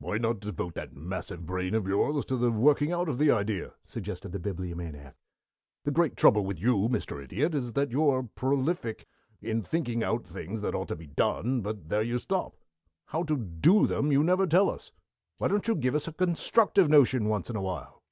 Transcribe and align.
"Why 0.00 0.18
not 0.18 0.40
devote 0.40 0.74
that 0.74 0.96
massive 0.96 1.46
brain 1.46 1.72
of 1.72 1.86
yours 1.86 2.24
to 2.24 2.36
the 2.36 2.50
working 2.50 2.90
out 2.90 3.08
of 3.08 3.18
the 3.18 3.30
idea?" 3.30 3.74
suggested 3.84 4.32
the 4.32 4.40
Bibliomaniac. 4.40 5.14
"The 5.84 5.92
great 5.92 6.16
trouble 6.16 6.44
with 6.44 6.58
you, 6.58 6.88
Mr. 6.88 7.22
Idiot, 7.22 7.54
is 7.54 7.74
that 7.74 7.92
you 7.92 8.08
are 8.08 8.24
prolific 8.24 9.06
in 9.40 9.62
thinking 9.62 10.02
out 10.02 10.26
things 10.26 10.60
that 10.62 10.74
ought 10.74 10.88
to 10.88 10.96
be 10.96 11.06
done, 11.06 11.60
but 11.60 11.88
there 11.88 12.02
you 12.02 12.18
stop. 12.18 12.56
How 13.10 13.22
to 13.22 13.36
do 13.36 13.86
them 13.86 14.10
you 14.10 14.24
never 14.24 14.44
tell 14.48 14.68
us. 14.68 14.90
Why 15.38 15.46
don't 15.46 15.68
you 15.68 15.76
give 15.76 15.94
us 15.94 16.08
a 16.08 16.12
constructive 16.12 16.88
notion 16.88 17.26
once 17.28 17.48
in 17.48 17.54
awhile?" 17.54 18.02